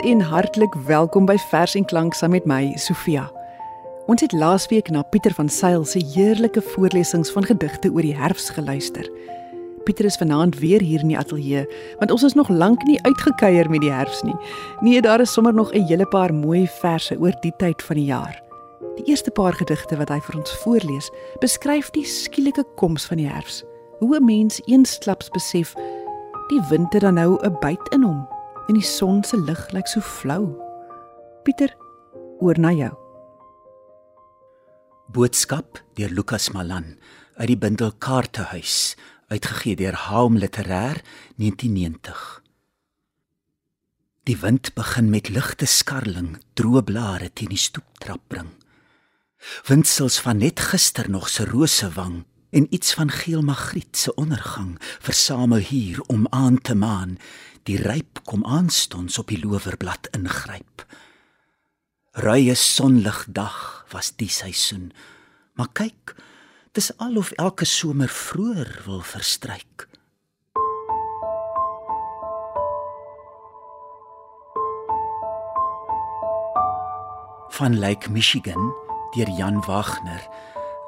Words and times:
Goeienaand 0.00 0.28
en 0.28 0.32
hartlik 0.32 0.74
welkom 0.86 1.26
by 1.28 1.36
Vers 1.50 1.74
en 1.76 1.84
Klank 1.84 2.14
saam 2.16 2.30
met 2.32 2.46
my, 2.48 2.72
Sofia. 2.80 3.26
Ons 4.08 4.22
het 4.24 4.32
laasweek 4.32 4.88
na 4.88 5.02
Pieter 5.02 5.34
van 5.36 5.48
Sail 5.52 5.84
se 5.84 6.00
heerlike 6.14 6.62
voorlesings 6.72 7.32
van 7.34 7.44
gedigte 7.44 7.90
oor 7.92 8.00
die 8.00 8.14
herfs 8.16 8.48
geluister. 8.56 9.04
Pieter 9.84 10.08
is 10.08 10.16
vanaand 10.16 10.56
weer 10.58 10.80
hier 10.80 11.04
in 11.04 11.12
die 11.12 11.18
ateljee, 11.18 11.66
want 11.98 12.14
ons 12.16 12.24
is 12.30 12.34
nog 12.38 12.48
lank 12.48 12.82
nie 12.88 12.96
uitgekuier 13.02 13.68
met 13.70 13.84
die 13.84 13.92
herfs 13.92 14.22
nie. 14.24 14.36
Nee, 14.80 15.02
daar 15.04 15.20
is 15.20 15.32
sommer 15.32 15.54
nog 15.54 15.74
'n 15.74 15.84
hele 15.84 16.06
paar 16.06 16.32
mooi 16.34 16.66
verse 16.80 17.18
oor 17.20 17.36
die 17.40 17.52
tyd 17.58 17.82
van 17.82 17.96
die 17.96 18.08
jaar. 18.08 18.42
Die 18.96 19.04
eerste 19.04 19.30
paar 19.30 19.52
gedigte 19.52 19.96
wat 19.96 20.08
hy 20.08 20.20
vir 20.20 20.38
ons 20.38 20.56
voorlees, 20.64 21.10
beskryf 21.40 21.90
die 21.90 22.04
skielike 22.04 22.64
koms 22.76 23.04
van 23.04 23.16
die 23.16 23.28
herfs. 23.28 23.64
Hoe 23.98 24.16
'n 24.16 24.24
mens 24.24 24.62
eensklaps 24.64 25.28
besef 25.28 25.74
die 26.48 26.62
winter 26.70 27.00
dan 27.00 27.14
nou 27.14 27.38
'n 27.42 27.56
byt 27.60 27.92
in 27.92 28.02
hom 28.02 28.39
en 28.70 28.76
die 28.78 28.86
son 28.86 29.24
se 29.26 29.34
lig 29.34 29.62
lyk 29.74 29.88
so 29.90 29.98
flou. 30.04 30.44
Pieter, 31.42 31.72
oor 32.38 32.58
na 32.62 32.70
jou. 32.70 32.92
Boodskap 35.10 35.80
deur 35.98 36.12
Lukas 36.14 36.52
Malan 36.54 36.92
uit 37.40 37.48
die 37.50 37.58
bundel 37.58 37.90
Kaartehuis 37.98 38.94
uitgegee 39.32 39.74
deur 39.80 39.98
Haum 40.06 40.38
Literêr 40.38 41.02
1990. 41.42 42.22
Die 44.30 44.38
wind 44.38 44.70
begin 44.78 45.10
met 45.10 45.32
ligte 45.34 45.66
skarling 45.66 46.36
droë 46.54 46.84
blare 46.86 47.32
teen 47.34 47.50
die 47.50 47.58
stoeptrap 47.58 48.22
bring. 48.30 48.52
Windsels 49.66 50.20
van 50.22 50.44
net 50.44 50.62
gister 50.70 51.10
nog 51.10 51.26
se 51.32 51.48
rose 51.48 51.90
wang 51.96 52.20
en 52.50 52.66
iets 52.74 52.94
van 52.94 53.10
geel 53.10 53.42
magriet 53.42 53.96
se 53.96 54.14
ondergang 54.14 54.76
versamel 54.80 55.58
hier 55.58 56.00
om 56.00 56.26
aan 56.30 56.58
te 56.58 56.74
maan. 56.74 57.18
Die 57.62 57.82
ryp 57.82 58.20
kom 58.24 58.46
aanstonds 58.46 59.18
op 59.18 59.28
die 59.28 59.38
lowerblad 59.44 60.08
ingryp. 60.10 60.86
Rye 62.10 62.54
sonlig 62.54 63.26
dag 63.28 63.86
was 63.90 64.12
die 64.16 64.28
seisoen. 64.28 64.92
Maar 65.54 65.70
kyk 65.72 66.14
dis 66.72 66.90
alof 66.98 67.30
elke 67.30 67.64
somer 67.64 68.08
vroeër 68.08 68.82
wil 68.84 69.00
verstryk. 69.00 69.88
Van 77.50 77.78
Lake 77.78 78.10
Michigan 78.10 78.72
deur 79.14 79.30
Jan 79.36 79.60
Wagner 79.66 80.22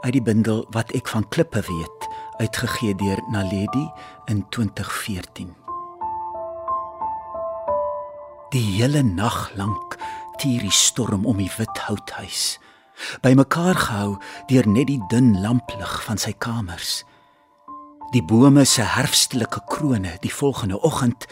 uit 0.02 0.12
die 0.12 0.22
bundel 0.22 0.66
wat 0.74 0.92
ek 0.98 1.08
van 1.08 1.28
klippe 1.28 1.62
weet 1.66 2.08
uitgegee 2.42 2.94
deur 2.94 3.22
Naledi 3.30 3.88
in 4.30 4.46
2014 4.50 5.62
Die 8.52 8.60
hele 8.76 9.00
nag 9.02 9.48
lank 9.56 9.94
tier 10.36 10.60
die 10.60 10.74
storm 10.76 11.22
om 11.24 11.38
die 11.40 11.50
wit 11.56 11.78
houthuis. 11.86 12.58
Bymekaar 13.24 13.78
gehou 13.80 14.18
deur 14.50 14.66
net 14.68 14.90
die 14.90 14.98
dun 15.08 15.30
lamplig 15.40 15.94
van 16.04 16.20
sy 16.20 16.34
kamers. 16.36 16.98
Die 18.12 18.20
bome 18.20 18.66
se 18.68 18.84
herfstelike 18.84 19.62
krones 19.72 20.20
die 20.20 20.34
volgende 20.34 20.76
oggend 20.84 21.24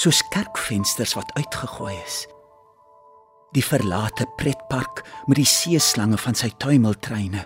soos 0.00 0.22
kerkvensters 0.32 1.12
wat 1.18 1.36
uitgegooi 1.36 1.92
is. 1.98 2.22
Die 3.52 3.62
verlate 3.62 4.24
pretpark 4.40 5.04
met 5.28 5.36
die 5.42 5.48
seeslange 5.48 6.16
van 6.16 6.34
sy 6.34 6.48
tuimeltreine 6.64 7.44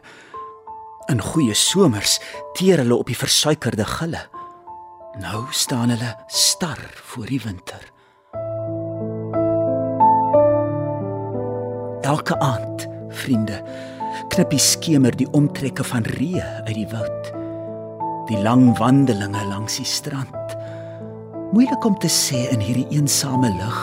In 1.08 1.22
goeie 1.24 1.54
somers 1.56 2.18
teer 2.52 2.82
hulle 2.82 2.96
op 3.00 3.08
die 3.08 3.16
versuikerde 3.16 3.86
gulle. 3.88 4.26
Nou 5.22 5.46
staan 5.56 5.88
hulle 5.88 6.10
star 6.28 6.80
voor 7.08 7.30
die 7.32 7.40
winter. 7.40 7.80
Elke 12.04 12.36
aand, 12.44 12.84
vriende, 13.08 13.56
knip 14.28 14.52
die 14.52 14.60
skemer 14.60 15.16
die 15.16 15.28
omtrekke 15.32 15.84
van 15.88 16.04
reë 16.12 16.44
uit 16.66 16.76
die 16.76 16.88
woud. 16.92 17.30
Die 18.28 18.40
lang 18.44 18.74
wandelinge 18.76 19.46
langs 19.48 19.78
die 19.80 19.88
strand. 19.88 20.56
Moeilik 21.54 21.84
om 21.88 21.96
te 22.04 22.12
sê 22.12 22.50
in 22.52 22.60
hierdie 22.60 22.88
eensame 22.98 23.48
lug 23.56 23.80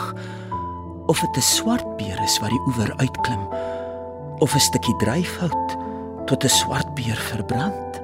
of 1.10 1.18
dit 1.20 1.36
'n 1.36 1.42
swart 1.42 1.96
beer 1.98 2.22
is 2.22 2.38
wat 2.38 2.50
die 2.50 2.64
oewer 2.70 2.94
uitklim 3.02 3.50
of 4.38 4.54
'n 4.54 4.62
stukkie 4.62 4.96
dryfhout 5.02 5.85
tot 6.26 6.44
'n 6.44 6.48
swart 6.48 6.94
beer 6.94 7.16
verbrand. 7.16 8.02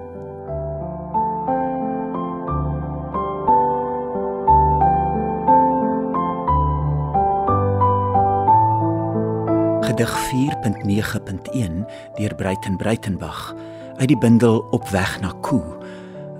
Gedig 9.81 10.13
4.9.1 10.31 11.87
deur 12.15 12.35
Breiten 12.35 12.77
Breitenbach 12.77 13.55
uit 13.97 14.09
die 14.09 14.19
bundel 14.19 14.67
Op 14.71 14.89
weg 14.89 15.21
na 15.21 15.33
Koe 15.41 15.63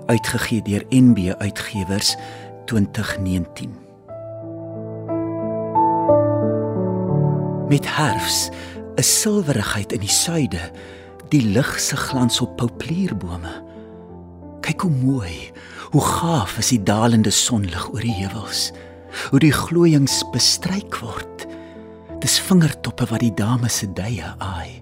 uitgegee 0.05 0.61
deur 0.61 0.83
NB 0.89 1.33
Uitgewers 1.37 2.15
2019. 2.65 3.75
Met 7.67 7.95
herfs 7.95 8.49
'n 8.95 9.01
silwerigheid 9.01 9.91
in 9.91 9.99
die 9.99 10.09
suide 10.09 10.71
die 11.31 11.43
lig 11.53 11.79
se 11.79 11.97
glans 11.97 12.41
op 12.41 12.57
pauplierbome. 12.57 13.53
Kyk 14.63 14.85
hoe 14.85 14.91
mooi, 14.91 15.51
hoe 15.91 16.01
gaaf 16.01 16.57
is 16.61 16.71
die 16.73 16.81
dalende 16.83 17.31
sonlig 17.31 17.89
oor 17.93 18.03
die 18.03 18.15
heuwels. 18.17 18.71
Hoe 19.29 19.39
die 19.43 19.53
glooiings 19.53 20.23
bestryk 20.33 20.95
word. 21.03 21.45
Dis 22.23 22.39
vingertoppe 22.41 23.07
wat 23.11 23.21
die 23.21 23.33
dames 23.37 23.81
se 23.81 23.89
duie 23.93 24.25
aai. 24.39 24.81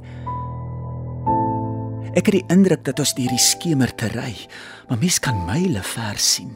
Ek 2.11 2.27
het 2.27 2.35
die 2.35 2.47
indruk 2.51 2.83
dat 2.87 2.99
ons 2.99 3.15
deur 3.15 3.31
die 3.31 3.39
skemer 3.39 3.91
te 3.95 4.09
ry, 4.11 4.33
maar 4.89 4.99
mens 4.99 5.19
kan 5.23 5.45
myle 5.47 5.83
ver 5.83 6.19
sien. 6.19 6.53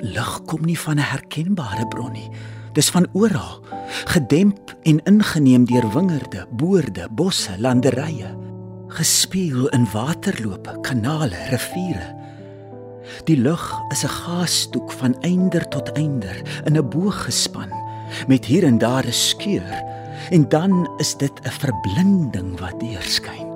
Lig 0.00 0.32
kom 0.48 0.64
nie 0.64 0.78
van 0.78 0.98
'n 0.98 1.08
herkenbare 1.12 1.88
bron 1.88 2.12
nie. 2.12 2.30
Dis 2.72 2.90
van 2.90 3.06
oral, 3.12 3.64
gedemp 4.04 4.76
en 4.82 5.00
ingeneem 5.04 5.64
deur 5.64 5.92
wingerde, 5.92 6.46
boorde, 6.50 7.08
bosse, 7.10 7.56
landerye 7.58 8.45
gespieël 8.96 9.68
in 9.76 9.84
waterloope, 9.92 10.80
kanale, 10.80 11.36
riviere. 11.50 12.14
Die 13.28 13.36
lug 13.36 13.64
is 13.92 14.04
'n 14.04 14.08
gaasdoek 14.08 14.92
van 14.92 15.20
einder 15.20 15.68
tot 15.68 15.92
einder 15.92 16.36
in 16.64 16.76
'n 16.76 16.88
boog 16.88 17.24
gespan 17.24 17.70
met 18.26 18.44
hier 18.44 18.64
en 18.64 18.78
daar 18.78 19.06
'n 19.06 19.12
skeur 19.12 19.84
en 20.30 20.48
dan 20.48 20.90
is 20.96 21.16
dit 21.16 21.32
'n 21.42 21.50
verblinding 21.50 22.60
wat 22.60 22.80
deurskyn. 22.80 23.46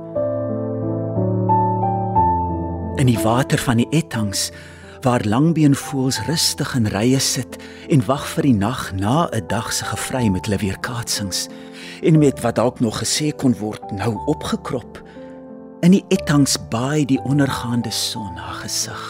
In 2.95 3.07
die 3.07 3.23
water 3.23 3.59
van 3.59 3.77
die 3.77 3.89
etangs 3.91 4.51
waar 5.01 5.25
langbeenvoëls 5.25 6.25
rustig 6.27 6.75
in 6.75 6.87
rye 6.87 7.19
sit 7.19 7.57
en 7.89 8.05
wag 8.05 8.29
vir 8.29 8.43
die 8.43 8.55
nag 8.55 8.93
na 8.93 9.29
'n 9.33 9.47
dag 9.47 9.73
se 9.73 9.85
gevry 9.85 10.29
met 10.29 10.45
hulle 10.45 10.59
weerkaatsings 10.59 11.49
en 12.03 12.19
met 12.19 12.41
wat 12.41 12.55
dalk 12.55 12.81
nog 12.81 12.99
gesê 12.99 13.37
kon 13.37 13.55
word 13.59 13.91
nou 13.91 14.21
opgekrop 14.27 15.09
In 15.81 15.95
die 15.95 16.05
etangs 16.13 16.59
baai 16.69 17.07
die 17.09 17.21
ondergaande 17.25 17.89
son 17.91 18.37
haar 18.37 18.59
gesig. 18.61 19.05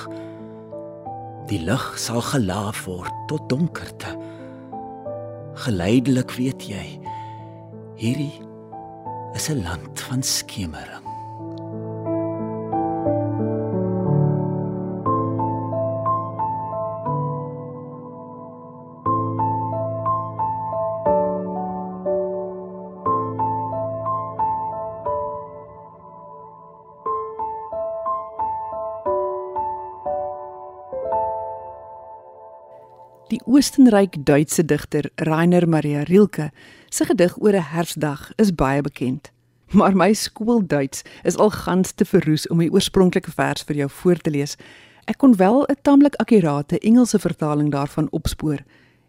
Die 1.51 1.59
lig 1.67 1.83
sal 1.99 2.23
gelaaf 2.23 2.85
word 2.87 3.11
tot 3.27 3.49
donkerte. 3.51 4.13
Geleidelik 5.65 6.31
weet 6.39 6.69
jy, 6.71 6.85
hierdie 7.99 8.39
is 9.35 9.51
'n 9.51 9.67
land 9.67 10.01
van 10.07 10.23
skemering. 10.23 11.10
Die 33.31 33.39
Oostenryk 33.47 34.17
Duitse 34.27 34.65
digter 34.65 35.07
Rainer 35.15 35.69
Maria 35.69 36.03
Rilke 36.03 36.51
se 36.91 37.05
gedig 37.05 37.37
oor 37.39 37.55
'n 37.55 37.63
herfsdag 37.63 38.33
is 38.37 38.55
baie 38.55 38.83
bekend. 38.83 39.31
Maar 39.71 39.97
my 39.97 40.13
skoolduits 40.13 41.03
is 41.23 41.37
al 41.37 41.51
gans 41.51 41.93
te 41.93 42.05
verroes 42.05 42.49
om 42.49 42.59
die 42.59 42.73
oorspronklike 42.73 43.31
vers 43.31 43.63
vir 43.63 43.77
jou 43.77 43.91
voor 43.91 44.17
te 44.17 44.31
lees. 44.31 44.57
Ek 45.05 45.19
kon 45.19 45.37
wel 45.37 45.63
'n 45.63 45.77
tamelik 45.83 46.15
akkurate 46.15 46.79
Engelse 46.79 47.19
vertaling 47.19 47.71
daarvan 47.71 48.11
opspoor 48.11 48.59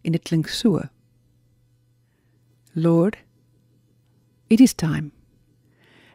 en 0.01 0.11
dit 0.11 0.23
klink 0.23 0.47
so: 0.47 0.81
Lord, 2.73 3.17
it 4.47 4.59
is 4.59 4.73
time. 4.73 5.11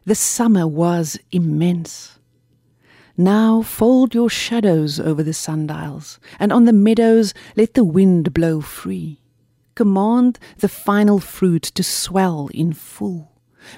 The 0.05 0.15
summer 0.15 0.69
was 0.71 1.19
immense. 1.29 2.11
Now 3.17 3.63
fold 3.63 4.15
your 4.15 4.29
shadows 4.29 5.01
over 5.01 5.23
the 5.23 5.33
sundials, 5.33 6.21
and 6.39 6.53
on 6.53 6.67
the 6.67 6.73
meadows 6.73 7.33
let 7.57 7.75
the 7.75 7.85
wind 7.85 8.35
blow 8.35 8.61
free. 8.61 9.21
command 9.75 10.39
the 10.59 10.69
final 10.69 11.21
fruit 11.21 11.63
to 11.63 11.83
swell 11.85 12.49
in 12.53 12.73
full. 12.73 13.33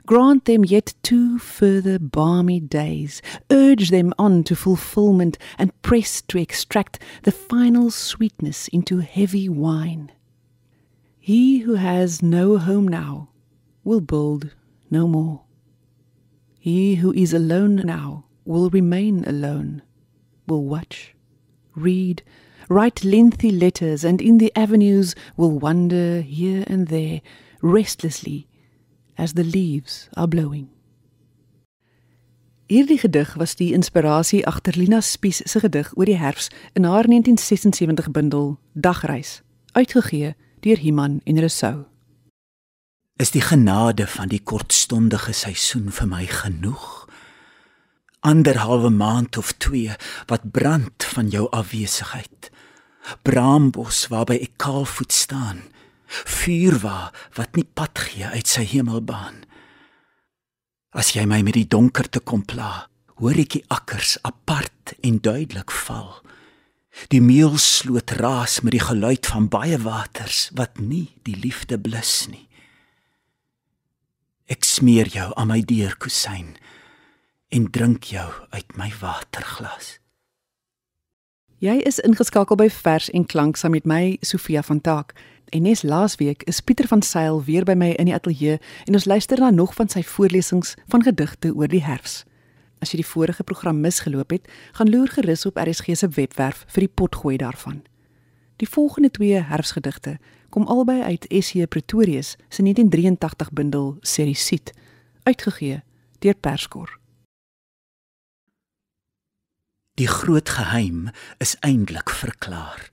Grant 0.06 0.44
them 0.44 0.64
yet 0.64 0.94
two 1.02 1.38
further 1.38 1.98
balmy 1.98 2.60
days, 2.60 3.20
urge 3.50 3.90
them 3.90 4.14
on 4.18 4.44
to 4.44 4.54
fulfillment, 4.54 5.38
and 5.58 5.82
press 5.82 6.22
to 6.22 6.38
extract 6.38 6.98
the 7.24 7.32
final 7.32 7.90
sweetness 7.90 8.68
into 8.68 8.98
heavy 8.98 9.48
wine. 9.48 10.12
He 11.18 11.58
who 11.58 11.74
has 11.74 12.22
no 12.22 12.58
home 12.58 12.86
now 12.86 13.30
will 13.82 14.00
build 14.00 14.54
no 14.90 15.08
more. 15.08 15.42
He 16.58 16.96
who 16.96 17.12
is 17.12 17.32
alone 17.32 17.76
now 17.76 18.24
will 18.48 18.70
remain 18.70 19.24
alone, 19.26 19.82
will 20.46 20.64
watch, 20.64 21.14
read, 21.76 22.22
write 22.68 23.04
lengthy 23.04 23.50
letters, 23.50 24.04
and 24.04 24.20
in 24.22 24.38
the 24.38 24.50
avenues 24.56 25.14
will 25.36 25.58
wander 25.58 26.22
here 26.22 26.64
and 26.66 26.88
there 26.88 27.20
restlessly 27.60 28.48
as 29.18 29.34
the 29.34 29.44
leaves 29.44 30.08
are 30.16 30.28
blowing. 30.28 30.68
Hierdie 32.68 32.98
gedig 32.98 33.34
was 33.36 33.56
die 33.56 33.72
inspirasie 33.72 34.46
agter 34.46 34.72
Lina 34.76 35.00
Spies 35.00 35.40
se 35.44 35.60
gedig 35.60 35.88
oor 35.96 36.04
die 36.04 36.18
herfs 36.20 36.50
in 36.76 36.84
haar 36.84 37.08
1976 37.08 38.10
bundel 38.12 38.58
Dagreis, 38.72 39.42
uitgegee 39.72 40.34
deur 40.60 40.80
Iman 40.80 41.20
en 41.24 41.40
Resou. 41.40 41.86
Is 43.16 43.30
die 43.30 43.40
genade 43.40 44.06
van 44.06 44.28
die 44.28 44.42
kortstondige 44.44 45.32
seisoen 45.32 45.88
vir 45.90 46.06
my 46.06 46.26
genoeg? 46.28 47.07
Anderhalwe 48.20 48.90
maand 48.90 49.38
of 49.38 49.52
2 49.52 49.94
wat 50.26 50.50
brand 50.50 51.04
van 51.04 51.28
jou 51.28 51.46
afwesigheid. 51.50 52.50
Braambos 53.22 54.08
waarby 54.10 54.40
ek 54.42 54.56
kaalvoet 54.58 55.12
staan. 55.14 55.62
Vuurwa 56.08 57.12
wat 57.38 57.54
nie 57.54 57.66
pad 57.66 57.98
gee 58.08 58.26
uit 58.26 58.48
sy 58.48 58.64
hemelbaan. 58.66 59.44
As 60.90 61.12
jy 61.14 61.28
my 61.30 61.44
met 61.46 61.54
die 61.54 61.68
donkerte 61.68 62.18
kom 62.18 62.42
pla, 62.42 62.88
hoor 63.22 63.38
ek 63.38 63.54
die 63.54 63.66
akkers 63.70 64.16
apart 64.26 64.96
en 64.98 65.20
duidelik 65.22 65.70
val. 65.84 66.18
Die 67.12 67.22
meelsloot 67.22 68.16
raas 68.18 68.58
met 68.66 68.74
die 68.74 68.82
geluid 68.82 69.28
van 69.30 69.46
baie 69.52 69.78
waters 69.78 70.48
wat 70.58 70.80
nie 70.82 71.12
die 71.28 71.36
liefde 71.38 71.78
blus 71.78 72.26
nie. 72.32 72.48
Ek 74.50 74.66
smeer 74.66 75.06
jou 75.12 75.28
aan 75.36 75.52
my 75.52 75.60
deurkusyn 75.62 76.56
en 77.48 77.70
drink 77.70 78.02
jou 78.04 78.32
uit 78.50 78.76
my 78.76 78.92
waterglas. 79.00 79.96
Jy 81.58 81.80
is 81.88 81.98
ingeskakel 82.04 82.58
by 82.60 82.68
Vers 82.70 83.08
en 83.10 83.24
Klank 83.26 83.56
saam 83.56 83.72
met 83.74 83.86
my 83.88 84.16
Sofia 84.20 84.62
van 84.62 84.80
Taak. 84.80 85.14
En 85.48 85.64
nes 85.64 85.82
laasweek 85.82 86.44
is 86.46 86.60
Pieter 86.60 86.86
van 86.86 87.02
Sail 87.02 87.40
weer 87.44 87.64
by 87.64 87.74
my 87.74 87.88
in 87.96 88.10
die 88.10 88.14
ateljee 88.14 88.58
en 88.84 88.98
ons 88.98 89.08
luister 89.08 89.40
na 89.40 89.48
nog 89.50 89.72
van 89.74 89.88
sy 89.88 90.04
voorlesings 90.04 90.74
van 90.92 91.02
gedigte 91.02 91.54
oor 91.56 91.72
die 91.72 91.82
herfs. 91.82 92.22
As 92.84 92.92
jy 92.92 93.00
die 93.00 93.08
vorige 93.08 93.42
program 93.42 93.80
misgeloop 93.80 94.36
het, 94.36 94.44
gaan 94.76 94.92
loer 94.92 95.08
gerus 95.16 95.46
op 95.48 95.56
RSG 95.58 95.96
se 95.96 96.12
webwerf 96.14 96.62
vir 96.68 96.84
die 96.84 96.92
potgooi 96.94 97.36
daarvan. 97.40 97.80
Die 98.60 98.68
volgende 98.68 99.10
twee 99.10 99.40
herfsgedigte 99.40 100.18
kom 100.54 100.68
albei 100.68 101.00
uit 101.02 101.26
SC 101.32 101.66
Pretorius 101.66 102.36
se 102.52 102.62
1983 102.62 103.52
bundel 103.52 103.96
Serisiet, 104.00 104.72
uitgegee 105.24 105.82
deur 106.20 106.34
Perskor. 106.34 106.98
Die 109.98 110.06
groot 110.06 110.48
geheim 110.48 111.10
is 111.42 111.56
eintlik 111.66 112.10
verklaar. 112.10 112.88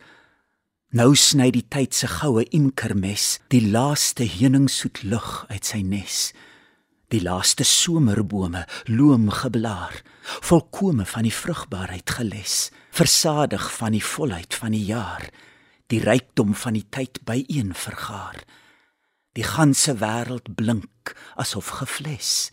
Nou 0.89 1.13
sny 1.15 1.51
die 1.53 1.65
tyd 1.69 1.93
se 1.93 2.09
goue 2.09 2.45
imkermes 2.49 3.39
die 3.53 3.61
laaste 3.61 4.25
heuningsoet 4.25 5.03
lug 5.05 5.45
uit 5.51 5.65
sy 5.65 5.83
nes. 5.85 6.31
Die 7.13 7.21
laaste 7.21 7.63
somerbome 7.67 8.65
loom 8.89 9.29
geblaar, 9.29 10.01
volkome 10.41 11.05
van 11.05 11.27
die 11.27 11.35
vrugbaarheid 11.35 12.09
geles, 12.17 12.71
versadig 12.89 13.67
van 13.77 13.93
die 13.93 14.03
volheid 14.03 14.57
van 14.57 14.73
die 14.73 14.87
jaar 14.89 15.29
die 15.91 16.01
rykdom 16.01 16.55
van 16.57 16.77
die 16.77 16.85
tyd 16.89 17.21
byeen 17.27 17.73
vergaar. 17.77 18.41
Die 19.35 19.45
ganse 19.45 19.97
wêreld 20.01 20.53
blink 20.57 21.13
asof 21.35 21.75
gefles. 21.81 22.51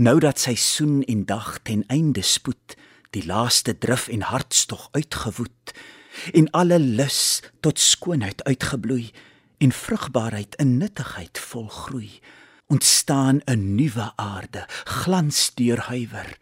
Nou 0.00 0.18
dat 0.22 0.40
seisoen 0.40 1.02
en 1.04 1.26
dag 1.28 1.58
ten 1.66 1.84
einde 1.88 2.22
spoed, 2.22 2.76
die 3.10 3.24
laaste 3.26 3.78
drif 3.78 4.08
en 4.08 4.22
hartstog 4.22 4.88
uitgewoed 4.92 5.74
en 6.32 6.50
alle 6.50 6.78
lus 6.78 7.42
tot 7.60 7.78
skoonheid 7.78 8.42
uitgebloei 8.44 9.10
en 9.58 9.72
vrugbaarheid 9.72 10.54
in 10.62 10.76
nuttigheid 10.78 11.38
volgroei, 11.38 12.20
ontstaan 12.66 13.40
'n 13.44 13.74
nuwe 13.74 14.12
aarde, 14.16 14.66
glans 14.84 15.54
deur 15.54 15.80
huiwer 15.80 16.38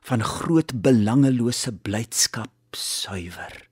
van 0.00 0.24
groot 0.24 0.80
belangelose 0.82 1.72
blydskap 1.72 2.52
suiwer 2.70 3.66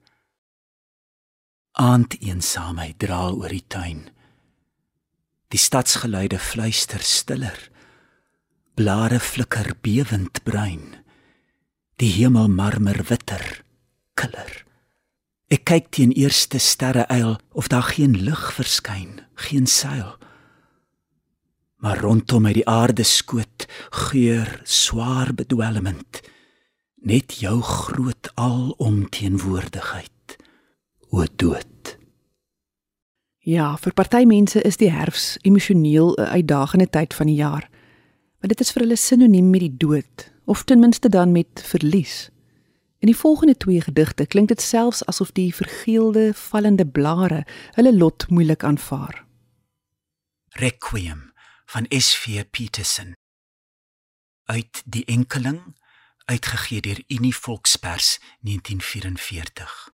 aandeensaamheid 1.75 2.99
dra 3.03 3.29
oor 3.35 3.51
die 3.51 3.65
tuin. 3.67 4.07
Die 5.51 5.59
stadsgeluide 5.59 6.39
fluister 6.39 7.03
stiller. 7.03 7.59
Blare 8.75 9.21
flikker 9.21 9.75
bewend 9.83 10.43
bruin. 10.47 11.04
Die 12.03 12.11
hemel 12.11 12.49
marmer 12.51 13.05
witter, 13.07 13.63
killer. 14.19 14.65
Ek 15.55 15.63
kyk 15.69 15.93
teen 15.95 16.11
eerste 16.19 16.59
sterre 16.59 17.05
eil 17.13 17.37
of 17.55 17.69
daar 17.71 17.87
geen 17.87 18.17
lig 18.27 18.43
verskyn, 18.57 19.21
geen 19.47 19.67
seil. 19.71 20.17
Maar 21.79 22.03
rondom 22.03 22.43
my 22.49 22.53
die 22.57 22.67
aarde 22.67 23.05
skoot 23.07 23.69
geur 24.09 24.49
swaar 24.65 25.31
bedwelmend 25.39 26.23
net 27.05 27.37
jou 27.39 27.61
groot 27.63 28.31
alomteenwoordigheid 28.41 30.39
o 31.13 31.23
dood. 31.37 31.99
Ja, 33.45 33.77
vir 33.77 33.93
party 33.93 34.25
mense 34.27 34.63
is 34.65 34.81
die 34.81 34.91
herfs 34.91 35.37
emosioneel 35.45 36.17
'n 36.17 36.27
uitdagende 36.41 36.91
tyd 36.91 37.15
van 37.15 37.27
die 37.27 37.37
jaar. 37.37 37.69
Maar 38.41 38.49
dit 38.49 38.61
is 38.61 38.73
vir 38.73 38.83
hulle 38.83 38.97
sinoniem 38.97 39.51
met 39.51 39.61
die 39.61 39.77
dood 39.77 40.34
of 40.45 40.65
ten 40.65 40.79
minste 40.79 41.09
dan 41.09 41.33
met 41.33 41.63
verlies. 41.65 42.31
In 42.99 43.07
die 43.07 43.17
volgende 43.17 43.57
twee 43.57 43.81
gedigte 43.81 44.27
klink 44.27 44.49
dit 44.49 44.63
selfs 44.63 45.05
asof 45.07 45.33
die 45.33 45.55
vergeelde 45.55 46.35
vallende 46.35 46.87
blare 46.87 47.47
hulle 47.73 47.97
lot 47.97 48.29
moeilik 48.29 48.65
aanvaar. 48.65 49.27
Requiem 50.49 51.33
van 51.67 51.87
S.V. 51.89 52.45
Petersen 52.51 53.13
uit 54.45 54.83
die 54.85 55.05
enkeling 55.05 55.77
uitgegee 56.25 56.81
deur 56.81 57.03
Unie 57.07 57.37
Volkspers 57.37 58.19
1944 58.41 59.93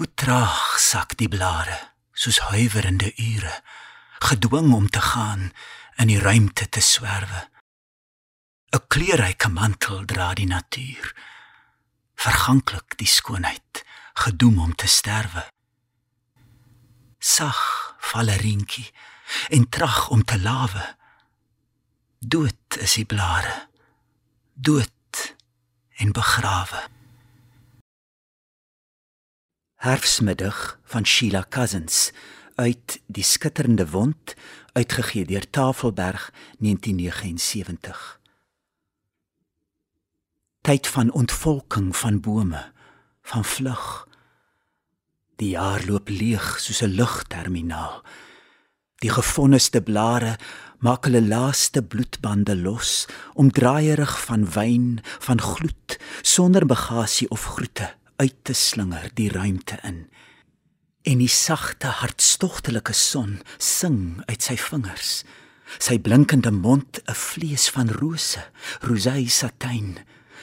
Hoe 0.00 0.14
traag 0.14 0.78
sak 0.80 1.16
die 1.20 1.28
blare, 1.28 1.76
soos 2.12 2.38
huiwerende 2.40 3.12
ure, 3.20 3.52
gedwing 4.18 4.72
om 4.72 4.88
te 4.88 5.00
gaan 5.00 5.50
in 6.00 6.08
die 6.08 6.18
ruimte 6.18 6.68
te 6.68 6.80
swerwe. 6.80 7.42
'n 8.72 8.86
Kleurryke 8.86 9.48
mantel 9.48 10.04
dra 10.06 10.30
die 10.34 10.46
natuur, 10.46 11.14
verganklik 12.14 12.94
die 12.98 13.08
skoonheid, 13.10 13.82
gedoem 14.14 14.60
om 14.62 14.74
te 14.74 14.86
sterwe. 14.86 15.42
Sag 17.18 17.58
val 17.98 18.30
'n 18.30 18.38
rientjie 18.38 18.90
en 19.50 19.68
trag 19.68 20.08
om 20.14 20.22
te 20.24 20.38
lawe. 20.38 20.84
Dood 22.18 22.78
is 22.78 22.94
die 22.94 23.04
blare, 23.04 23.68
dood 24.54 25.34
en 25.98 26.12
begrawe. 26.12 26.86
Herfsmiddag 29.74 30.78
van 30.84 31.04
Sheila 31.06 31.44
Cousins 31.48 32.12
uit 32.54 33.00
Die 33.06 33.24
skitterende 33.24 33.90
wond 33.90 34.34
uitgegee 34.72 35.24
deur 35.24 35.50
Tafelberg 35.50 36.30
1979 36.58 38.19
Tyd 40.60 40.86
van 40.86 41.12
ontvolking 41.12 41.96
van 41.96 42.20
bome 42.20 42.72
van 43.22 43.44
vlug 43.44 44.08
Die 45.40 45.54
jaar 45.54 45.80
loop 45.88 46.08
leeg 46.12 46.60
soos 46.60 46.82
'n 46.84 46.92
lugterminaal 47.00 48.02
Die 49.00 49.08
gefonniste 49.10 49.80
blare 49.80 50.36
maak 50.78 51.04
hulle 51.08 51.22
laaste 51.22 51.82
bloedbande 51.82 52.56
los 52.56 53.06
om 53.34 53.50
draaierig 53.50 54.12
van 54.24 54.44
wyn 54.52 55.00
van 55.28 55.40
gloed 55.40 55.96
sonder 56.22 56.66
bagasie 56.66 57.30
of 57.30 57.44
groete 57.44 57.88
uit 58.16 58.36
te 58.42 58.52
slinger 58.52 59.10
die 59.14 59.30
ruimte 59.32 59.78
in. 59.82 60.08
En 61.02 61.18
die 61.18 61.28
sagte 61.28 61.86
hartstogtelike 61.86 62.92
son 62.92 63.40
sing 63.56 64.22
uit 64.26 64.42
sy 64.42 64.56
vingers. 64.56 65.24
Sy 65.78 65.98
blinkende 65.98 66.50
mond 66.50 67.00
'n 67.08 67.14
vlees 67.14 67.70
van 67.70 67.88
rose, 67.88 68.44
rosé 68.80 69.28
satijn, 69.28 69.98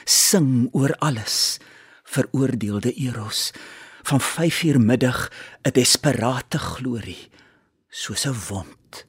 sing 0.08 0.68
oor 0.72 0.94
alles, 1.04 1.58
veroordeelde 2.08 2.92
Eros, 2.92 3.50
van 4.02 4.20
5uur 4.20 4.80
middag 4.80 5.28
'n 5.62 5.72
desperate 5.72 6.58
glorie 6.58 7.30
soos 7.88 8.24
'n 8.24 8.36
wond. 8.48 9.06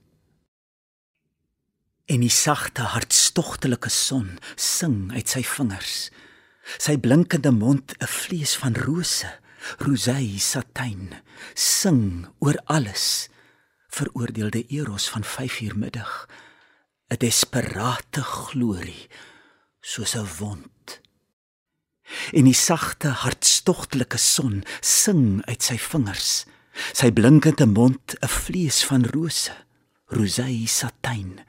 En 2.05 2.19
die 2.19 2.29
sagte 2.29 2.81
hartstogtelike 2.81 3.89
son 3.89 4.39
sing 4.55 5.13
uit 5.13 5.29
sy 5.29 5.43
vingers. 5.43 6.09
Sy 6.77 6.97
blinkende 6.97 7.51
mond 7.51 7.95
'n 7.97 8.07
vlees 8.07 8.55
van 8.55 8.75
rose, 8.75 9.39
rosei 9.77 10.39
satijn, 10.39 11.13
sing 11.53 12.27
oor 12.39 12.57
alles. 12.65 13.29
Veroordeelde 13.89 14.67
Eros 14.67 15.09
van 15.09 15.23
5uur 15.23 15.75
middag, 15.77 16.27
'n 17.07 17.17
desperate 17.17 18.21
glorie 18.21 19.07
soos 19.81 20.15
'n 20.15 20.27
wond. 20.39 21.01
En 22.31 22.43
die 22.43 22.53
sagte 22.53 23.07
hartstogtelike 23.07 24.17
son 24.17 24.63
sing 24.81 25.45
uit 25.45 25.63
sy 25.63 25.77
vingers. 25.77 26.45
Sy 26.93 27.11
blinkende 27.11 27.65
mond 27.65 28.15
'n 28.21 28.27
vlees 28.27 28.83
van 28.85 29.05
rose, 29.05 29.51
rosei 30.05 30.67
satijn, 30.67 31.39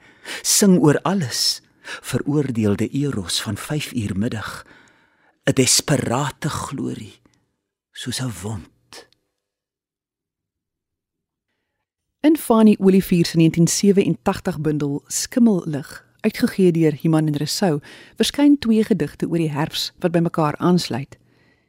sing 0.41 0.79
oor 0.79 1.01
alles. 1.01 1.61
Veroordeelde 1.81 2.89
Eros 2.89 3.41
van 3.41 3.57
5uur 3.57 4.15
middag, 4.15 4.65
'n 5.45 5.53
desperate 5.53 6.49
glorie 6.49 7.21
soos 7.91 8.19
'n 8.19 8.31
wond. 8.41 9.07
In 12.19 12.37
Fanny 12.37 12.77
Olivier 12.79 13.25
se 13.25 13.37
1987 13.37 14.59
bundel 14.59 15.03
Skimmellig, 15.07 16.05
uitgegee 16.21 16.71
deur 16.71 16.97
Iman 17.01 17.27
en 17.27 17.35
Resou, 17.35 17.79
verskyn 18.15 18.59
twee 18.59 18.83
gedigte 18.83 19.27
oor 19.27 19.37
die 19.37 19.51
herfs 19.51 19.91
wat 19.99 20.11
bymekaar 20.11 20.57
aansluit. 20.57 21.17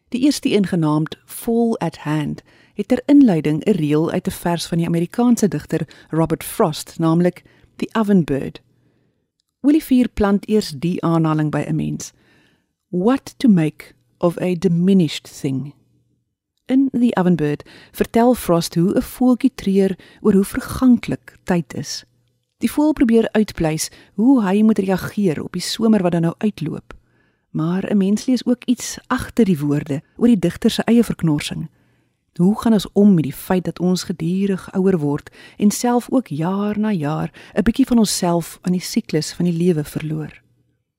Die 0.09 0.21
eerste 0.21 0.52
een 0.52 0.66
genaamd 0.66 1.16
Fall 1.25 1.76
at 1.78 1.97
Hand 2.04 2.42
het 2.75 2.88
ter 2.88 3.02
inleiding 3.06 3.64
'n 3.64 3.71
reël 3.71 4.11
uit 4.11 4.26
'n 4.26 4.30
vers 4.30 4.66
van 4.66 4.78
die 4.78 4.87
Amerikaanse 4.87 5.49
digter 5.49 5.88
Robert 6.11 6.44
Frost, 6.44 6.99
naamlik 6.99 7.42
The 7.76 7.88
Ovenbird. 7.92 8.61
Olivier 9.61 10.09
plant 10.09 10.49
eers 10.49 10.73
die 10.76 11.02
aanhaling 11.02 11.50
by 11.50 11.64
'n 11.66 11.76
mens. 11.76 12.12
What 12.88 13.35
to 13.38 13.49
make 13.49 13.94
of 14.18 14.40
a 14.40 14.54
diminished 14.54 15.40
thing. 15.40 15.75
In 16.66 16.88
The 16.92 17.14
Ovenbird 17.14 17.64
vertel 17.90 18.35
Frost 18.35 18.75
hoe 18.75 18.94
'n 18.97 19.02
voeltjie 19.02 19.52
treur 19.54 19.99
oor 20.21 20.32
hoe 20.32 20.44
verganklik 20.44 21.37
tyd 21.44 21.75
is. 21.75 22.04
Die 22.62 22.71
voël 22.71 22.92
probeer 22.92 23.26
uitpleis 23.35 23.88
hoe 24.14 24.37
hy 24.45 24.61
moet 24.62 24.78
reageer 24.78 25.40
op 25.42 25.57
die 25.57 25.64
somer 25.66 26.02
wat 26.02 26.14
dan 26.14 26.28
nou 26.28 26.35
uitloop. 26.38 26.95
Maar 27.50 27.90
'n 27.90 27.97
mens 27.97 28.26
lees 28.26 28.47
ook 28.47 28.64
iets 28.64 28.99
agter 29.07 29.45
die 29.45 29.59
woorde 29.59 30.02
oor 30.16 30.26
die 30.26 30.38
digter 30.38 30.71
se 30.71 30.83
eie 30.83 31.04
verknorsing. 31.04 31.69
Hoe 32.37 32.61
gaan 32.61 32.73
ons 32.73 32.92
om 32.92 33.14
met 33.14 33.25
die 33.25 33.33
feit 33.33 33.64
dat 33.64 33.81
ons 33.81 34.02
gedurig 34.02 34.73
ouer 34.73 34.99
word 34.99 35.31
en 35.57 35.71
self 35.71 36.07
ook 36.11 36.26
jaar 36.26 36.78
na 36.78 36.92
jaar 36.92 37.33
'n 37.54 37.62
bietjie 37.62 37.87
van 37.87 37.99
onsself 37.99 38.59
aan 38.61 38.73
die 38.73 38.81
siklus 38.81 39.33
van 39.33 39.45
die 39.45 39.57
lewe 39.57 39.85
verloor? 39.85 40.42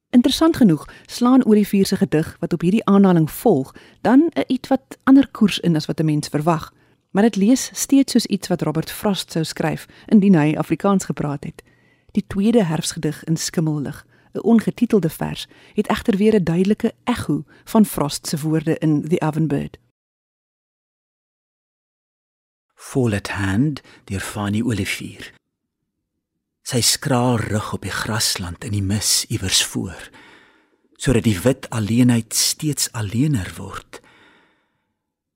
Interessant 0.10 0.58
genoeg 0.58 0.86
slaan 1.05 1.46
Olivier 1.46 1.86
se 1.86 1.96
gedig 1.96 2.38
wat 2.39 2.53
op 2.53 2.62
hierdie 2.62 2.86
aanhaling 2.86 3.32
volg, 3.32 3.75
dan 4.01 4.20
'n 4.34 4.43
iets 4.48 4.70
wat 4.70 4.98
ander 5.03 5.27
koers 5.32 5.60
in 5.60 5.75
as 5.75 5.86
wat 5.86 6.00
'n 6.00 6.05
mens 6.05 6.27
verwag. 6.27 6.74
Maar 7.13 7.29
dit 7.29 7.36
lees 7.36 7.70
steeds 7.74 8.12
soos 8.12 8.25
iets 8.25 8.50
wat 8.50 8.62
Robert 8.62 8.91
Frost 8.91 9.32
sou 9.32 9.43
skryf 9.46 9.86
indien 10.05 10.36
hy 10.36 10.55
Afrikaans 10.58 11.05
gepraat 11.05 11.43
het. 11.43 11.63
Die 12.12 12.25
tweede 12.27 12.63
herfsgedig 12.65 13.24
in 13.24 13.38
Skimmellig, 13.38 14.05
'n 14.34 14.41
ongetitelde 14.41 15.10
vers, 15.10 15.48
het 15.74 15.88
egter 15.88 16.17
weer 16.17 16.36
'n 16.36 16.43
duidelike 16.43 16.93
ekho 17.03 17.43
van 17.63 17.86
Frost 17.86 18.27
se 18.27 18.39
woorde 18.39 18.77
in 18.77 19.08
The 19.08 19.22
Ovenbird. 19.22 19.77
Fall 22.75 23.13
at 23.15 23.27
hand 23.27 23.82
deur 24.05 24.20
Fanny 24.20 24.62
Olivier 24.62 25.32
sy 26.63 26.79
skraal 26.84 27.41
rug 27.43 27.74
op 27.75 27.84
die 27.84 27.91
grasland 27.91 28.63
in 28.63 28.75
die 28.75 28.84
mis 28.84 29.24
iewers 29.27 29.63
voor 29.72 30.10
sodat 31.00 31.25
die 31.27 31.39
wit 31.43 31.67
alleenheid 31.75 32.36
steeds 32.36 32.91
alleener 32.96 33.50
word 33.58 34.02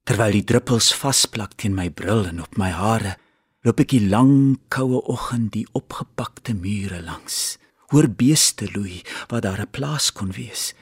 terwyl 0.08 0.32
die 0.38 0.46
druppels 0.48 0.94
vasplak 0.96 1.58
teen 1.60 1.76
my 1.76 1.90
bril 1.92 2.24
en 2.30 2.40
op 2.40 2.56
my 2.56 2.70
hare 2.72 3.18
loop 3.68 3.82
ek 3.84 3.92
die 3.92 4.08
lang 4.08 4.56
koue 4.72 5.02
oggend 5.12 5.52
die 5.52 5.66
opgepakte 5.76 6.56
mure 6.56 7.02
langs. 7.04 7.58
Hoor 7.92 8.08
beeste 8.08 8.70
loei 8.72 9.04
waar 9.28 9.44
daar 9.44 9.62
'n 9.62 9.72
plaas 9.72 10.12
kon 10.12 10.32
wees. 10.32 10.74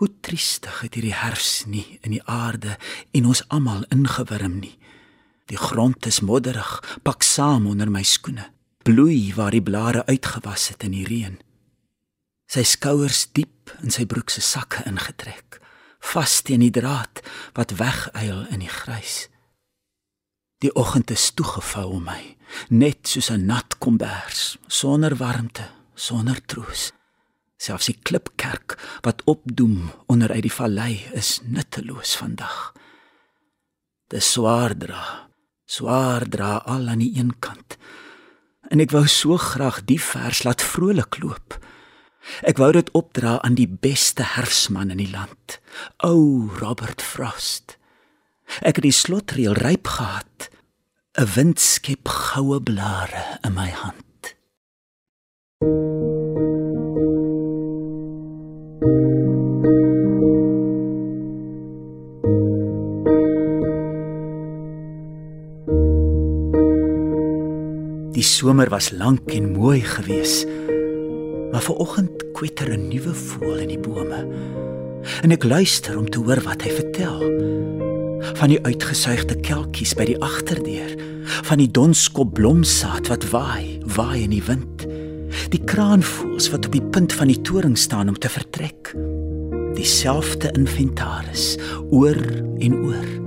Hoe 0.00 0.08
triestig 0.20 0.80
het 0.80 0.94
hierdie 0.94 1.14
herfs 1.14 1.64
nie 1.66 1.98
in 2.02 2.10
die 2.10 2.24
aarde 2.24 2.78
en 3.12 3.26
ons 3.26 3.44
almal 3.48 3.84
ingewurm 3.88 4.58
nie. 4.60 4.78
Die 5.46 5.56
grond 5.56 6.06
is 6.06 6.20
modderig 6.20 7.00
pak 7.02 7.22
saam 7.22 7.66
onder 7.66 7.90
my 7.90 8.02
skoene 8.02 8.56
bloei 8.86 9.34
waar 9.34 9.50
die 9.50 9.62
blare 9.62 10.06
uitgewas 10.06 10.68
het 10.68 10.84
in 10.86 10.94
die 10.94 11.06
reën. 11.06 11.38
Sy 12.46 12.62
skouers 12.62 13.24
diep 13.34 13.72
in 13.82 13.90
sy 13.90 14.06
broek 14.06 14.30
se 14.30 14.40
sakke 14.40 14.84
ingetrek, 14.86 15.58
vas 16.00 16.40
teen 16.42 16.60
die 16.60 16.72
draad 16.74 17.22
wat 17.54 17.76
weguil 17.80 18.46
in 18.54 18.62
die 18.64 18.72
grys. 18.72 19.28
Die 20.64 20.72
oggend 20.74 21.10
is 21.10 21.30
toegevou 21.36 21.98
om 21.98 22.06
my, 22.08 22.36
net 22.68 23.08
soos 23.08 23.30
'n 23.30 23.46
nat 23.46 23.78
kombers, 23.78 24.56
sonder 24.66 25.16
warmte, 25.16 25.68
sonder 25.94 26.40
troos. 26.46 26.92
Selfs 27.58 27.86
die 27.86 27.98
klipkerk 28.02 28.78
wat 29.02 29.22
opdoem 29.24 29.90
onder 30.06 30.32
uit 30.32 30.42
die 30.42 30.52
vallei 30.52 31.08
is 31.12 31.40
nutteloos 31.44 32.16
vandag. 32.16 32.72
Dis 34.08 34.32
swaar 34.32 34.76
dra, 34.76 35.28
swaar 35.66 36.28
dra 36.28 36.56
al 36.56 36.88
aan 36.88 36.98
die 36.98 37.18
een 37.18 37.38
kant 37.38 37.76
en 38.70 38.82
ek 38.82 38.92
wou 38.94 39.04
so 39.10 39.36
graag 39.38 39.82
die 39.88 40.00
vers 40.02 40.42
laat 40.46 40.62
vrolik 40.62 41.20
loop. 41.22 41.56
Ek 42.42 42.58
wou 42.60 42.72
dit 42.74 42.90
opdra 42.96 43.38
aan 43.42 43.56
die 43.58 43.68
beste 43.68 44.24
herfsman 44.36 44.90
in 44.90 45.00
die 45.00 45.10
land, 45.10 45.60
ou 46.04 46.50
Robert 46.60 47.02
Frost. 47.02 47.78
Ek 48.60 48.78
het 48.78 48.86
die 48.86 48.94
slotreël 48.94 49.56
ryp 49.58 49.86
gehad, 49.86 50.50
'n 51.18 51.28
wind 51.34 51.60
skep 51.60 52.08
goue 52.08 52.60
blare 52.60 53.38
in 53.44 53.54
my 53.54 53.70
hand. 53.70 54.04
Die 68.16 68.24
somer 68.24 68.70
was 68.70 68.90
lank 68.90 69.28
en 69.28 69.52
mooi 69.52 69.80
gewees. 69.84 70.46
Maar 71.56 71.64
vanoggend 71.64 72.24
kwetter 72.32 72.78
'n 72.78 72.88
nuwe 72.88 73.14
voël 73.14 73.56
in 73.56 73.68
die 73.68 73.78
bome. 73.78 74.26
En 75.22 75.30
ek 75.30 75.44
luister 75.44 75.98
om 75.98 76.10
te 76.10 76.18
hoor 76.18 76.40
wat 76.44 76.62
hy 76.62 76.70
vertel. 76.70 77.18
Van 78.34 78.48
die 78.48 78.62
uitgesuigde 78.62 79.40
kelkies 79.40 79.94
by 79.94 80.04
die 80.04 80.20
agterdeur, 80.20 80.94
van 81.24 81.58
die 81.58 81.70
donskop 81.70 82.34
blomsaad 82.34 83.08
wat 83.08 83.30
waai, 83.30 83.80
waai 83.96 84.22
in 84.22 84.30
die 84.30 84.42
wind. 84.42 84.86
Die 85.48 85.64
kraanvoëls 85.64 86.50
wat 86.50 86.66
op 86.66 86.72
die 86.72 86.84
punt 86.84 87.12
van 87.12 87.26
die 87.26 87.40
toring 87.40 87.78
staan 87.78 88.08
om 88.08 88.18
te 88.18 88.28
vertrek. 88.28 88.92
Dieselfde 89.74 90.52
inventaris 90.52 91.56
oor 91.90 92.20
en 92.58 92.74
oor. 92.84 93.25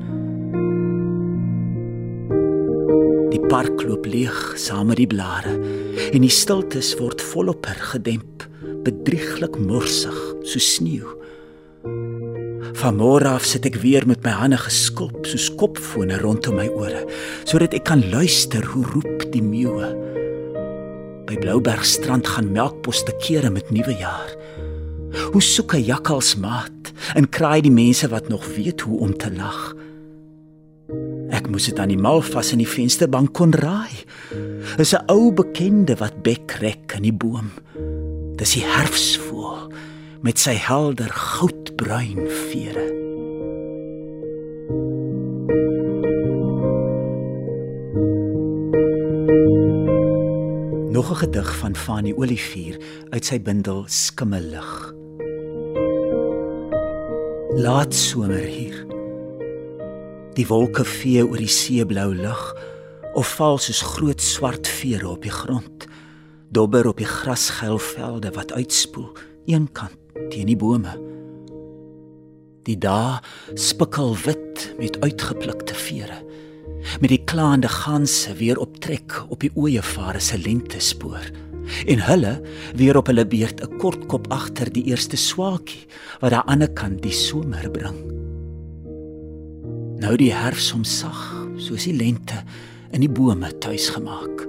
Park 3.50 3.82
loop 3.82 4.06
leeg 4.06 4.36
saam 4.62 4.92
met 4.92 5.00
die 5.00 5.08
blare 5.10 5.56
en 6.14 6.22
die 6.22 6.30
stiltes 6.30 6.92
word 7.00 7.22
volop 7.32 7.66
gedemp, 7.90 8.44
bedrieglik 8.86 9.58
morsig 9.58 10.18
so 10.46 10.62
sneeu. 10.62 11.08
Vanmôre 12.78 13.32
af 13.32 13.48
sit 13.50 13.66
ek 13.66 13.80
weer 13.82 14.06
met 14.06 14.22
my 14.22 14.36
hande 14.38 14.60
geskulp 14.62 15.26
soos 15.26 15.48
kopfone 15.58 16.20
rondom 16.22 16.60
my 16.62 16.68
ore, 16.70 17.02
sodat 17.50 17.74
ek 17.74 17.88
kan 17.90 18.06
luister 18.14 18.62
hoe 18.70 18.86
roep 18.94 19.26
die 19.34 19.42
meeuwe. 19.42 19.90
By 21.26 21.42
Bloubergstrand 21.42 22.30
gaan 22.30 22.54
melkposte 22.54 23.18
kere 23.26 23.50
met 23.50 23.74
nuwe 23.74 23.98
jaar. 23.98 24.30
Hoe 25.34 25.42
soek 25.42 25.74
'n 25.74 25.90
jakkals 25.90 26.36
maat 26.38 26.94
en 27.16 27.26
kraai 27.26 27.62
die 27.66 27.74
mense 27.74 28.08
wat 28.14 28.30
nog 28.30 28.46
weet 28.46 28.82
hoe 28.82 29.00
om 29.00 29.18
te 29.18 29.34
lag. 29.34 29.74
Moes 31.50 31.66
dit 31.66 31.80
aan 31.82 31.90
die 31.90 31.98
mal 31.98 32.22
vas 32.22 32.52
in 32.54 32.62
die 32.62 32.70
vensterbank 32.70 33.34
kon 33.34 33.54
raai. 33.58 34.06
Is 34.78 34.94
'n 34.94 35.10
ou 35.10 35.34
bekende 35.34 35.96
wat 35.98 36.22
bekrek 36.22 36.94
in 36.98 37.04
die 37.04 37.14
boom. 37.14 37.50
Dis 38.38 38.54
die 38.54 38.66
herfsvoël 38.66 39.72
met 40.22 40.38
sy 40.40 40.54
helder 40.54 41.10
goudbruin 41.10 42.28
vere. 42.28 42.86
Nog 50.92 51.12
'n 51.12 51.16
gedig 51.16 51.58
van 51.58 51.76
Fanny 51.76 52.14
Olivier 52.14 52.78
uit 53.10 53.26
sy 53.26 53.42
bundel 53.42 53.84
Skimmelig. 53.88 54.94
Laat 57.56 57.96
somer 57.96 58.46
hier 58.46 58.99
Die 60.40 60.48
wolke 60.48 60.86
vee 60.88 61.20
oor 61.20 61.42
die 61.42 61.52
seeblou 61.52 62.14
lug 62.16 62.44
of 63.20 63.28
val 63.36 63.58
soos 63.60 63.82
groot 63.84 64.22
swart 64.24 64.70
vere 64.72 65.10
op 65.10 65.26
die 65.26 65.34
grond. 65.34 65.84
Dobber 66.56 66.88
op 66.88 67.02
die 67.02 67.08
grasgeel 67.10 67.76
velde 67.84 68.32
wat 68.38 68.54
uitspoel 68.56 69.10
eenkant 69.52 69.98
teen 70.32 70.48
die 70.48 70.56
bome. 70.56 70.94
Die 72.64 72.78
dae 72.80 73.18
spikkel 73.60 74.16
wit 74.24 74.70
met 74.80 74.96
uitgeplukte 75.04 75.76
vere. 75.76 76.22
Met 77.04 77.12
die 77.12 77.24
klaande 77.28 77.68
ganse 77.68 78.32
weer 78.40 78.62
op 78.64 78.78
trek 78.80 79.18
op 79.28 79.44
die 79.44 79.52
ooeëvare 79.60 80.24
se 80.24 80.40
lentespoor 80.40 81.28
en 81.92 82.06
hulle 82.08 82.38
weer 82.80 82.98
op 82.98 83.12
hulle 83.12 83.28
beurt 83.28 83.60
'n 83.60 83.76
kort 83.84 84.08
kop 84.08 84.32
agter 84.32 84.72
die 84.72 84.88
eerste 84.88 85.18
swaakie 85.18 85.84
wat 86.22 86.32
aan 86.32 86.48
die 86.48 86.52
ander 86.54 86.72
kant 86.72 87.02
die 87.04 87.12
somer 87.12 87.68
bring. 87.72 88.19
Nou 90.00 90.14
die 90.16 90.32
herfs 90.32 90.70
hom 90.72 90.86
sag, 90.88 91.18
soos 91.60 91.84
die 91.84 91.96
lente 91.96 92.38
in 92.96 93.04
die 93.04 93.12
bome 93.12 93.50
tuis 93.60 93.90
gemaak. 93.92 94.46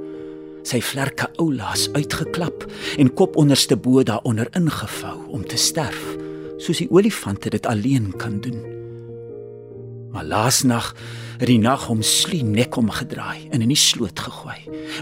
Sy 0.62 0.78
vlerke 0.85 1.26
oulaas 1.42 1.88
uitgeklap 1.97 2.69
en 3.00 3.11
kop 3.19 3.35
onderste 3.40 3.75
bo 3.75 4.04
daaronder 4.07 4.50
ingevou 4.54 5.16
om 5.35 5.42
te 5.42 5.59
sterf, 5.59 6.04
soos 6.62 6.78
die 6.78 6.90
olifante 6.95 7.50
dit 7.50 7.66
alleen 7.66 8.12
kan 8.21 8.38
doen. 8.45 8.62
Maar 10.14 10.28
laasnag 10.30 10.92
het 11.40 11.49
die 11.50 11.59
nag 11.59 11.88
hom 11.88 12.04
slie 12.07 12.45
nek 12.47 12.78
omgedraai 12.78 13.49
en 13.50 13.62
in 13.64 13.73
die 13.73 13.78
sloot 13.78 14.23
gegooi 14.23 14.59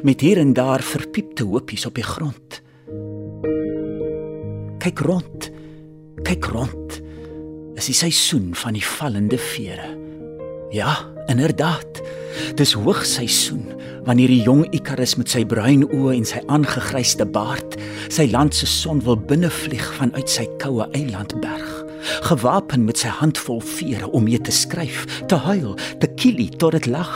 met 0.07 0.25
hier 0.25 0.40
en 0.40 0.57
daar 0.57 0.85
verpiepte 0.85 1.45
hoopies 1.49 1.85
op 1.88 1.97
die 1.99 2.09
grond. 2.09 2.62
Kyk 4.81 5.05
rond. 5.05 5.52
Kyk 6.25 6.52
rond. 6.55 7.00
Is 7.76 7.93
die 7.93 7.97
seisoen 7.97 8.55
van 8.57 8.78
die 8.78 8.85
vallende 8.85 9.38
vere. 9.52 9.97
Ja, 10.71 10.99
inderdaad. 11.27 12.03
Dis 12.55 12.73
hoogseisoen 12.73 13.67
wanneer 14.05 14.29
die 14.29 14.43
jong 14.43 14.67
Ikarus 14.73 15.17
met 15.17 15.29
sy 15.33 15.43
bruin 15.49 15.83
oë 15.89 16.15
en 16.17 16.27
sy 16.29 16.41
aangegryste 16.47 17.27
baard 17.29 17.77
sy 18.13 18.29
land 18.33 18.55
se 18.57 18.69
son 18.69 19.03
wil 19.05 19.19
binnevlieg 19.21 19.85
vanuit 19.99 20.31
sy 20.33 20.47
koue 20.63 20.87
eilandberg 20.97 21.75
gewapen 22.29 22.85
met 22.85 23.01
sy 23.01 23.11
handvol 23.13 23.61
vere 23.65 24.09
om 24.15 24.25
mee 24.25 24.41
te 24.41 24.53
skryf, 24.55 25.05
te 25.29 25.37
huil, 25.49 25.75
te 26.01 26.09
kielie 26.21 26.49
tot 26.61 26.73
dit 26.77 26.87
lag, 26.87 27.15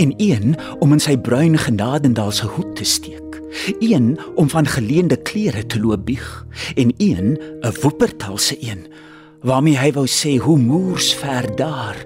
en 0.00 0.14
een 0.16 0.54
om 0.80 0.94
in 0.94 1.02
sy 1.02 1.16
bruin 1.18 1.58
genadendaal 1.60 2.32
se 2.32 2.48
hoed 2.56 2.74
te 2.78 2.86
steek, 2.88 3.40
een 3.80 4.14
om 4.40 4.48
van 4.50 4.68
geleende 4.70 5.16
klere 5.16 5.66
te 5.66 5.80
loop 5.80 6.06
bieg, 6.06 6.46
en 6.76 6.94
een 6.98 7.38
'n 7.62 7.74
woepertalse 7.82 8.56
een 8.60 8.86
waarmee 9.44 9.76
hy 9.76 9.92
wou 9.92 10.06
sê 10.08 10.38
hoe 10.40 10.58
moers 10.58 11.14
ver 11.14 11.44
daar, 11.56 11.96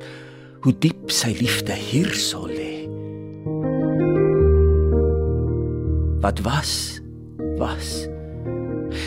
hoe 0.61 0.75
diep 0.79 1.11
sy 1.15 1.31
liefde 1.38 1.73
hier 1.73 2.11
sou 2.19 2.49
lê. 2.50 2.88
Wat 6.21 6.41
was? 6.43 6.73
Was. 7.61 8.09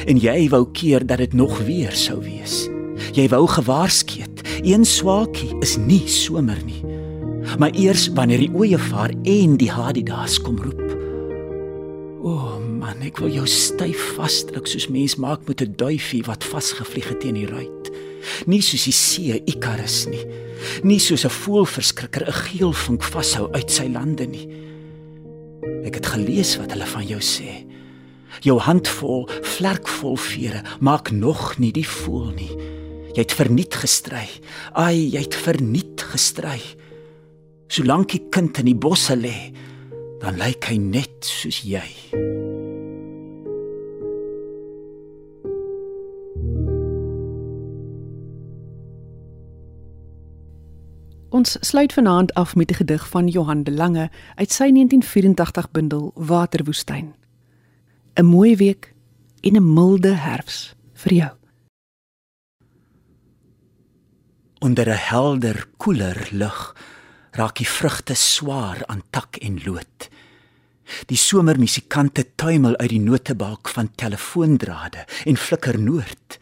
En 0.07 0.19
jy 0.21 0.47
wou 0.51 0.63
keer 0.71 1.03
dat 1.05 1.19
dit 1.19 1.33
nog 1.35 1.57
weer 1.67 1.91
sou 1.91 2.21
wees. 2.23 2.69
Jy 3.17 3.27
wou 3.33 3.43
gewaarsku 3.51 4.23
het. 4.23 4.43
Een 4.63 4.85
swaakie 4.87 5.51
is 5.65 5.75
nie 5.77 6.07
somer 6.07 6.59
nie. 6.65 6.83
Maar 7.59 7.75
eers 7.75 8.07
wanneer 8.15 8.45
die 8.45 8.53
ooeievaar 8.55 9.11
en 9.27 9.57
die 9.59 9.71
hadidas 9.71 10.39
kom 10.39 10.59
roep. 10.61 10.79
O 12.21 12.31
oh 12.31 12.59
man, 12.61 13.01
ek 13.03 13.19
wil 13.19 13.33
jou 13.33 13.47
styf 13.49 14.13
vasdruk 14.15 14.69
soos 14.69 14.87
mens 14.93 15.17
maak 15.19 15.47
met 15.49 15.61
'n 15.61 15.73
duifie 15.75 16.23
wat 16.23 16.43
vasgevlieg 16.45 17.09
het 17.09 17.19
teen 17.19 17.35
die 17.35 17.49
ruit. 17.49 17.90
Nie 18.45 18.61
soos 18.61 18.85
die 18.87 18.95
see 18.95 19.41
Ikarus 19.45 20.05
nie. 20.07 20.25
Nie 20.83 20.99
soos 20.99 21.25
'n 21.25 21.29
voelverskrikker 21.29 22.27
'n 22.27 22.33
geel 22.33 22.73
vink 22.73 23.03
vashou 23.03 23.51
uit 23.53 23.71
sy 23.71 23.87
lande 23.87 24.25
nie. 24.27 24.47
Ek 25.85 25.95
het 25.95 26.05
gelees 26.05 26.57
wat 26.57 26.71
hulle 26.71 26.85
van 26.85 27.07
jou 27.07 27.19
sê. 27.19 27.65
Jou 28.41 28.59
handvol, 28.59 29.27
vlerkvol 29.41 30.15
vere 30.15 30.63
maak 30.79 31.11
nog 31.11 31.57
nie 31.59 31.71
die 31.71 31.87
voel 31.87 32.31
nie. 32.33 32.51
Jy 33.11 33.25
het 33.25 33.35
verniet 33.35 33.75
gestry. 33.75 34.27
Ai, 34.73 35.11
jy 35.11 35.19
het 35.19 35.35
verniet 35.35 36.01
gestry. 36.01 36.61
Solank 37.67 38.15
die 38.15 38.23
kind 38.31 38.57
in 38.59 38.65
die 38.65 38.75
bosse 38.75 39.15
lê, 39.15 39.51
dan 40.21 40.39
lyk 40.39 40.69
hy 40.71 40.77
net 40.77 41.27
soos 41.27 41.61
jy. 41.63 42.30
Ons 51.41 51.55
sluit 51.65 51.93
vanaand 51.93 52.33
af 52.33 52.55
met 52.55 52.71
'n 52.71 52.73
gedig 52.73 53.07
van 53.09 53.27
Johan 53.27 53.63
de 53.63 53.71
Lange 53.71 54.09
uit 54.35 54.51
sy 54.51 54.69
1984 54.69 55.71
bundel 55.71 56.11
Waterwoestyn. 56.15 57.13
'n 58.13 58.25
Mooi 58.25 58.55
week 58.55 58.93
en 59.39 59.55
'n 59.55 59.73
milde 59.73 60.13
herfs 60.13 60.75
vir 60.93 61.13
jou. 61.13 61.31
Onder 64.59 64.87
'n 64.87 64.97
helder, 65.09 65.67
koeler 65.77 66.27
lug 66.31 66.75
raak 67.31 67.55
die 67.57 67.67
vrugte 67.67 68.13
swaar 68.13 68.85
aan 68.85 69.03
tak 69.09 69.35
en 69.35 69.63
lood. 69.63 70.09
Die 71.05 71.17
somermusikante 71.17 72.35
tuimel 72.35 72.77
uit 72.77 72.89
die 72.89 72.99
notebalk 72.99 73.69
van 73.69 73.91
telefoondrade 73.95 75.05
en 75.25 75.37
flikker 75.37 75.79
noord. 75.79 76.39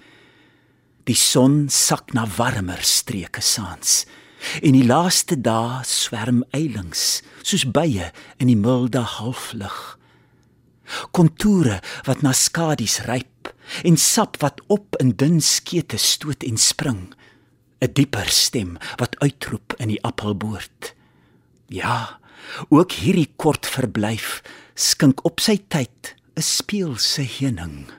Die 1.04 1.16
son 1.16 1.70
sak 1.70 2.14
na 2.14 2.28
warmer 2.28 2.82
streke 2.82 3.42
saans. 3.42 4.06
En 4.62 4.76
die 4.76 4.86
laaste 4.86 5.36
dae 5.42 5.82
swerm 5.88 6.44
eilings 6.56 7.22
soos 7.44 7.66
bye 7.66 8.12
in 8.38 8.48
die 8.48 8.60
milde 8.60 9.04
halflig. 9.18 9.78
Konture 11.12 11.80
wat 12.08 12.24
na 12.26 12.34
skadies 12.34 13.02
ryp 13.06 13.52
en 13.86 13.98
sap 13.98 14.40
wat 14.42 14.62
op 14.68 14.98
in 15.04 15.14
dun 15.20 15.42
skete 15.42 15.98
stoot 15.98 16.44
en 16.44 16.58
spring. 16.58 17.14
'n 17.80 17.94
dieper 17.94 18.28
stem 18.28 18.78
wat 19.00 19.16
uitroep 19.24 19.74
in 19.78 19.88
die 19.88 20.04
appelboord. 20.04 20.94
Ja, 21.68 22.20
ook 22.70 22.92
hierdie 22.92 23.30
kort 23.36 23.68
verblyf 23.68 24.42
skink 24.76 25.24
op 25.24 25.40
sy 25.40 25.60
tyd 25.68 26.16
'n 26.36 26.42
speelse 26.42 27.24
heuning. 27.24 27.99